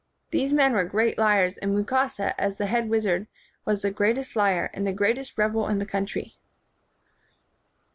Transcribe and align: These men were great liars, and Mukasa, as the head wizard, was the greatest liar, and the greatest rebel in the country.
These 0.31 0.51
men 0.51 0.73
were 0.73 0.83
great 0.83 1.19
liars, 1.19 1.59
and 1.59 1.75
Mukasa, 1.77 2.33
as 2.39 2.57
the 2.57 2.65
head 2.65 2.89
wizard, 2.89 3.27
was 3.65 3.83
the 3.83 3.91
greatest 3.91 4.35
liar, 4.35 4.71
and 4.73 4.87
the 4.87 4.93
greatest 4.93 5.37
rebel 5.37 5.67
in 5.67 5.77
the 5.77 5.85
country. 5.85 6.39